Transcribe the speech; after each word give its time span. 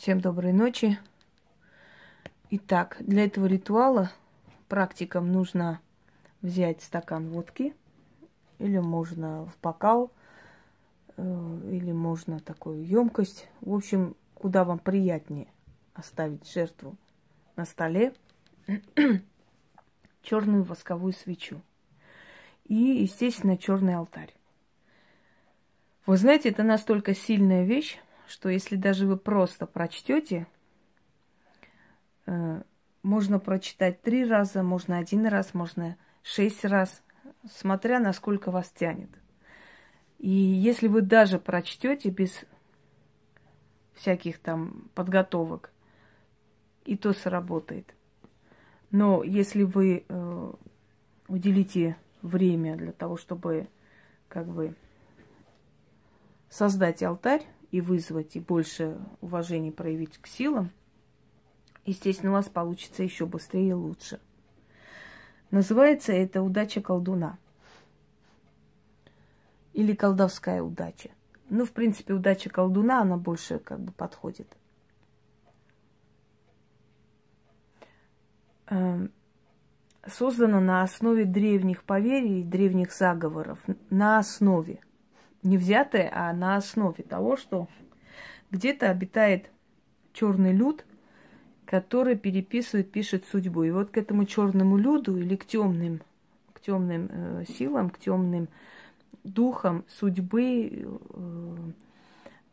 Всем 0.00 0.22
доброй 0.22 0.54
ночи. 0.54 0.98
Итак, 2.48 2.96
для 3.00 3.26
этого 3.26 3.44
ритуала 3.44 4.10
практикам 4.66 5.30
нужно 5.30 5.78
взять 6.40 6.80
стакан 6.80 7.28
водки, 7.28 7.74
или 8.58 8.78
можно 8.78 9.44
в 9.44 9.60
бокал, 9.60 10.10
э, 11.18 11.60
или 11.70 11.92
можно 11.92 12.40
такую 12.40 12.82
емкость. 12.82 13.50
В 13.60 13.74
общем, 13.74 14.16
куда 14.32 14.64
вам 14.64 14.78
приятнее 14.78 15.48
оставить 15.92 16.50
жертву 16.50 16.96
на 17.56 17.66
столе 17.66 18.14
черную 20.22 20.62
восковую 20.62 21.12
свечу 21.12 21.60
и, 22.64 22.74
естественно, 22.74 23.58
черный 23.58 23.96
алтарь. 23.96 24.34
Вы 26.06 26.16
знаете, 26.16 26.48
это 26.48 26.62
настолько 26.62 27.14
сильная 27.14 27.64
вещь, 27.64 28.00
что 28.30 28.48
если 28.48 28.76
даже 28.76 29.06
вы 29.06 29.16
просто 29.16 29.66
прочтете, 29.66 30.46
э, 32.26 32.62
можно 33.02 33.40
прочитать 33.40 34.02
три 34.02 34.24
раза, 34.24 34.62
можно 34.62 34.98
один 34.98 35.26
раз, 35.26 35.52
можно 35.52 35.96
шесть 36.22 36.64
раз, 36.64 37.02
смотря 37.50 37.98
насколько 37.98 38.50
вас 38.50 38.70
тянет. 38.70 39.10
И 40.18 40.30
если 40.30 40.86
вы 40.86 41.02
даже 41.02 41.38
прочтете 41.38 42.10
без 42.10 42.44
всяких 43.94 44.38
там 44.38 44.88
подготовок, 44.94 45.72
и 46.84 46.96
то 46.96 47.12
сработает. 47.12 47.94
Но 48.90 49.22
если 49.24 49.64
вы 49.64 50.04
э, 50.08 50.52
уделите 51.28 51.96
время 52.22 52.76
для 52.76 52.92
того, 52.92 53.16
чтобы 53.16 53.68
как 54.28 54.46
бы 54.46 54.74
создать 56.48 57.02
алтарь 57.02 57.46
и 57.70 57.80
вызвать, 57.80 58.36
и 58.36 58.40
больше 58.40 58.98
уважения 59.20 59.72
проявить 59.72 60.18
к 60.18 60.26
силам, 60.26 60.70
естественно, 61.84 62.32
у 62.32 62.34
вас 62.34 62.48
получится 62.48 63.02
еще 63.02 63.26
быстрее 63.26 63.70
и 63.70 63.72
лучше. 63.72 64.20
Называется 65.50 66.12
это 66.12 66.42
удача 66.42 66.80
колдуна. 66.80 67.38
Или 69.72 69.94
колдовская 69.94 70.62
удача. 70.62 71.10
Ну, 71.48 71.64
в 71.64 71.72
принципе, 71.72 72.14
удача 72.14 72.50
колдуна, 72.50 73.02
она 73.02 73.16
больше 73.16 73.58
как 73.58 73.80
бы 73.80 73.92
подходит. 73.92 74.56
Эм, 78.66 79.12
создана 80.06 80.60
на 80.60 80.82
основе 80.82 81.24
древних 81.24 81.82
поверий, 81.84 82.42
древних 82.42 82.92
заговоров, 82.92 83.58
на 83.90 84.18
основе– 84.18 84.80
не 85.42 85.56
взятое, 85.56 86.10
а 86.12 86.32
на 86.32 86.56
основе 86.56 87.02
того, 87.04 87.36
что 87.36 87.68
где-то 88.50 88.90
обитает 88.90 89.50
черный 90.12 90.52
люд, 90.52 90.84
который 91.64 92.16
переписывает, 92.16 92.90
пишет 92.90 93.24
судьбу. 93.30 93.62
И 93.62 93.70
вот 93.70 93.90
к 93.90 93.96
этому 93.96 94.24
черному 94.24 94.76
люду 94.76 95.16
или 95.16 95.36
к 95.36 95.46
темным, 95.46 96.00
к 96.52 96.60
темным 96.60 97.08
э, 97.10 97.44
силам, 97.48 97.90
к 97.90 97.98
темным 97.98 98.48
духам 99.24 99.84
судьбы 99.88 100.70
э, 100.72 101.56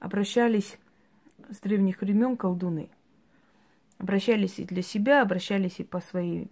обращались 0.00 0.78
с 1.50 1.58
древних 1.60 2.00
времен 2.00 2.36
колдуны. 2.36 2.90
Обращались 3.98 4.58
и 4.58 4.64
для 4.64 4.82
себя, 4.82 5.22
обращались 5.22 5.80
и 5.80 5.84
по 5.84 6.00
своей 6.00 6.50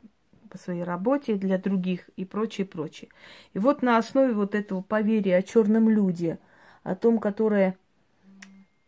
по 0.54 0.58
своей 0.58 0.84
работе, 0.84 1.34
для 1.34 1.58
других 1.58 2.08
и 2.14 2.24
прочее, 2.24 2.64
прочее. 2.64 3.10
И 3.54 3.58
вот 3.58 3.82
на 3.82 3.98
основе 3.98 4.32
вот 4.34 4.54
этого 4.54 4.82
поверья 4.82 5.38
о 5.38 5.42
черном 5.42 5.88
люде, 5.88 6.38
о 6.84 6.94
том, 6.94 7.18
которое 7.18 7.76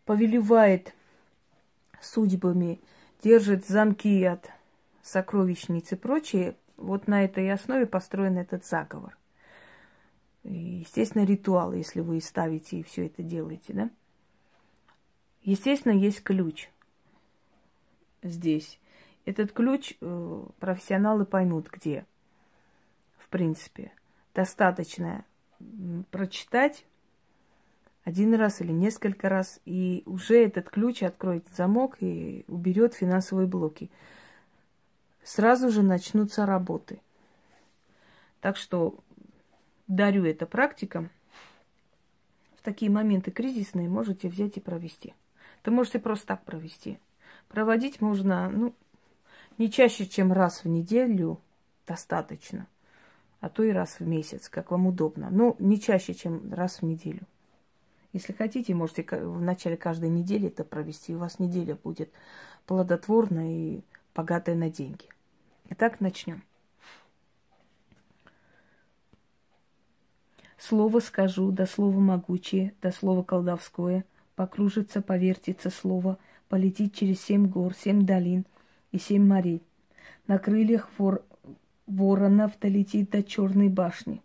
повелевает 0.04 0.94
судьбами, 2.00 2.78
держит 3.20 3.66
замки 3.66 4.22
от 4.22 4.48
сокровищниц 5.02 5.90
и 5.90 5.96
прочее, 5.96 6.54
вот 6.76 7.08
на 7.08 7.24
этой 7.24 7.50
основе 7.50 7.84
построен 7.84 8.38
этот 8.38 8.64
заговор. 8.64 9.18
И, 10.44 10.54
естественно, 10.54 11.24
ритуал, 11.24 11.72
если 11.72 11.98
вы 11.98 12.20
ставите 12.20 12.76
и 12.76 12.84
все 12.84 13.06
это 13.06 13.24
делаете, 13.24 13.72
да? 13.72 13.90
Естественно, 15.42 15.94
есть 15.94 16.22
ключ 16.22 16.68
здесь. 18.22 18.78
Этот 19.26 19.52
ключ 19.52 19.94
э, 20.00 20.44
профессионалы 20.60 21.26
поймут 21.26 21.68
где. 21.68 22.06
В 23.18 23.28
принципе, 23.28 23.92
достаточно 24.34 25.24
прочитать 26.12 26.86
один 28.04 28.34
раз 28.34 28.60
или 28.60 28.70
несколько 28.70 29.28
раз, 29.28 29.60
и 29.64 30.04
уже 30.06 30.44
этот 30.44 30.70
ключ 30.70 31.02
откроет 31.02 31.44
замок 31.56 31.96
и 32.00 32.44
уберет 32.46 32.94
финансовые 32.94 33.48
блоки. 33.48 33.90
Сразу 35.24 35.70
же 35.70 35.82
начнутся 35.82 36.46
работы. 36.46 37.00
Так 38.40 38.56
что 38.56 39.00
дарю 39.88 40.24
это 40.24 40.46
практикам. 40.46 41.10
В 42.56 42.62
такие 42.62 42.92
моменты 42.92 43.32
кризисные 43.32 43.88
можете 43.88 44.28
взять 44.28 44.56
и 44.56 44.60
провести. 44.60 45.14
Ты 45.64 45.72
можете 45.72 45.98
просто 45.98 46.28
так 46.28 46.44
провести. 46.44 47.00
Проводить 47.48 48.00
можно, 48.00 48.48
ну, 48.50 48.74
не 49.58 49.70
чаще, 49.70 50.06
чем 50.06 50.32
раз 50.32 50.64
в 50.64 50.68
неделю 50.68 51.40
достаточно, 51.86 52.66
а 53.40 53.48
то 53.48 53.62
и 53.62 53.70
раз 53.70 54.00
в 54.00 54.06
месяц, 54.06 54.48
как 54.48 54.70
вам 54.70 54.86
удобно. 54.86 55.28
Но 55.30 55.56
не 55.58 55.80
чаще, 55.80 56.14
чем 56.14 56.52
раз 56.52 56.80
в 56.80 56.84
неделю. 56.84 57.22
Если 58.12 58.32
хотите, 58.32 58.74
можете 58.74 59.02
в 59.02 59.40
начале 59.40 59.76
каждой 59.76 60.08
недели 60.08 60.48
это 60.48 60.64
провести. 60.64 61.14
У 61.14 61.18
вас 61.18 61.38
неделя 61.38 61.74
будет 61.74 62.10
плодотворная 62.66 63.50
и 63.50 63.80
богатая 64.14 64.54
на 64.54 64.70
деньги. 64.70 65.04
Итак, 65.70 66.00
начнем. 66.00 66.42
Слово 70.56 71.00
скажу, 71.00 71.50
да 71.52 71.66
слово 71.66 71.98
могучее, 71.98 72.74
да 72.80 72.90
слово 72.90 73.22
колдовское, 73.22 74.04
покружится, 74.34 75.02
повертится 75.02 75.70
слово, 75.70 76.18
полетит 76.48 76.94
через 76.94 77.20
семь 77.20 77.46
гор, 77.46 77.74
семь 77.74 78.04
долин– 78.04 78.44
и 78.96 78.98
семь 78.98 79.26
морей. 79.26 79.62
На 80.26 80.38
крыльях 80.38 80.88
вор... 80.98 81.22
воронов 81.86 82.58
долетит 82.58 83.10
до 83.10 83.22
черной 83.22 83.68
башни. 83.68 84.22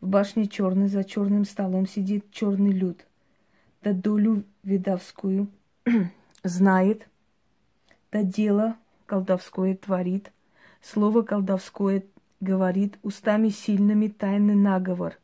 В 0.00 0.08
башне 0.08 0.46
черной 0.46 0.88
за 0.88 1.02
черным 1.02 1.44
столом 1.44 1.86
сидит 1.86 2.30
черный 2.30 2.72
люд. 2.72 3.06
Да 3.82 3.92
долю 3.92 4.44
видовскую 4.62 5.48
знает, 6.44 7.08
да 8.12 8.22
дело 8.22 8.76
колдовское 9.06 9.74
творит, 9.74 10.30
слово 10.82 11.22
колдовское 11.22 12.04
говорит, 12.40 12.98
устами 13.02 13.48
сильными 13.48 14.08
тайный 14.08 14.56
наговор. 14.56 15.14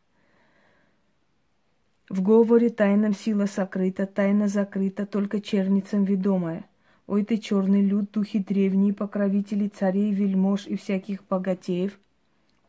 В 2.08 2.22
говоре 2.22 2.70
тайном 2.70 3.12
сила 3.14 3.44
сокрыта, 3.46 4.06
тайна 4.06 4.48
закрыта, 4.48 5.04
только 5.04 5.42
черницам 5.42 6.04
ведомая— 6.04 6.64
Ой 7.08 7.24
ты, 7.24 7.38
черный 7.38 7.80
люд, 7.80 8.10
духи 8.12 8.38
древние, 8.38 8.92
покровители 8.92 9.68
царей, 9.68 10.12
вельмож 10.12 10.66
и 10.66 10.76
всяких 10.76 11.24
богатеев, 11.26 11.98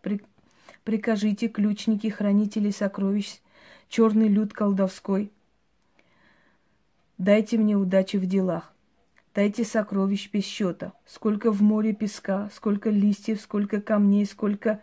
при... 0.01 0.21
прикажите, 0.85 1.49
ключники, 1.49 2.07
хранители 2.07 2.71
сокровищ, 2.71 3.41
черный 3.89 4.29
люд 4.29 4.53
колдовской, 4.53 5.29
дайте 7.17 7.57
мне 7.57 7.75
удачи 7.75 8.15
в 8.15 8.25
делах. 8.25 8.73
Дайте 9.35 9.65
сокровищ 9.65 10.29
без 10.31 10.45
счета. 10.45 10.93
Сколько 11.05 11.51
в 11.51 11.61
море 11.61 11.93
песка, 11.93 12.49
сколько 12.53 12.89
листьев, 12.89 13.41
сколько 13.41 13.81
камней, 13.81 14.25
сколько 14.25 14.81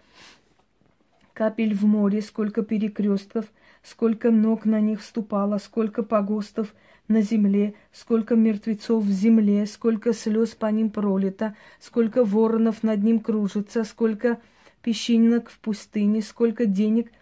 капель 1.33 1.75
в 1.75 1.85
море, 1.85 2.21
сколько 2.21 2.63
перекрестков, 2.63 3.47
сколько 3.87 4.31
ног 4.31 4.65
на 4.65 4.81
них 4.81 5.01
вступало, 5.01 5.59
сколько 5.59 6.03
погостов– 6.03 6.75
на 7.09 7.23
земле, 7.23 7.75
сколько 7.93 8.35
мертвецов 8.35 9.05
в 9.05 9.11
земле, 9.11 9.67
сколько 9.67 10.13
слез 10.13 10.51
по 10.51 10.67
ним 10.67 10.91
пролито, 10.91 11.55
сколько 11.81 12.25
воронов 12.25 12.83
над 12.83 13.03
ним 13.03 13.21
кружится, 13.21 13.85
сколько 13.85 14.41
песчинок 14.83 15.51
в 15.51 15.59
пустыне, 15.59 16.23
сколько 16.23 16.67
денег, 16.67 17.13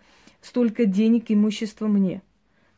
столько 0.41 0.87
денег 0.87 1.25
имущества 1.29 1.87
мне. 1.87 2.23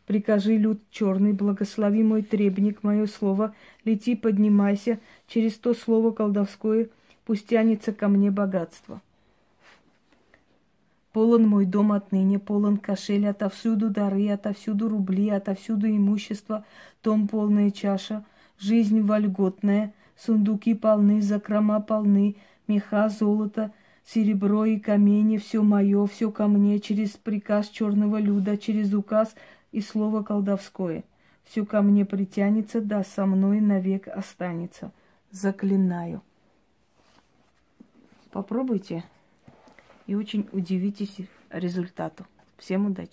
Прикажи, 0.07 0.57
люд 0.57 0.81
черный, 0.91 1.33
благослови 1.33 2.03
мой 2.03 2.23
требник, 2.23 2.83
мое 2.83 3.07
слово, 3.07 3.55
лети, 3.85 4.15
поднимайся, 4.15 5.01
через 5.27 5.55
то 5.55 5.75
слово 5.75 6.13
колдовское 6.13 6.89
пусть 7.25 7.49
тянется 7.49 7.93
ко 7.93 8.07
мне 8.07 8.31
богатство. 8.31 9.03
Полон 11.17 11.49
мой 11.49 11.65
дом 11.65 11.93
отныне, 11.93 12.39
полон 12.39 12.77
кошель, 12.77 13.27
отовсюду 13.27 13.89
дары, 13.89 14.29
отовсюду 14.29 14.87
рубли, 14.91 15.31
отовсюду 15.31 15.87
имущество, 15.89 16.67
том 17.01 17.27
полная 17.27 17.71
чаша, 17.71 18.23
жизнь 18.59 19.01
вольготная, 19.01 19.95
сундуки 20.15 20.75
полны, 20.75 21.23
закрома 21.23 21.81
полны, 21.81 22.37
меха, 22.69 23.09
золото, 23.09 23.73
серебро 24.05 24.67
и 24.67 24.79
камни, 24.79 25.39
все 25.39 25.63
мое, 25.63 26.05
все 26.07 26.31
ко 26.31 26.49
мне, 26.49 26.81
через 26.81 27.13
приказ 27.13 27.71
черного 27.71 28.19
люда, 28.21 28.59
через 28.59 28.93
указ 28.93 29.35
и 29.73 29.81
слово 29.81 30.23
колдовское. 30.23 31.03
все 31.45 31.65
ко 31.65 31.81
мне 31.81 32.05
притянется, 32.05 32.83
да 32.83 33.03
со 33.03 33.25
мной 33.25 33.63
навек 33.63 34.07
останется. 34.07 34.93
Заклинаю. 35.31 36.21
Попробуйте 38.33 39.03
и 40.07 40.15
очень 40.15 40.49
удивитесь 40.53 41.17
результату. 41.51 42.27
Всем 42.59 42.87
удачи! 42.87 43.11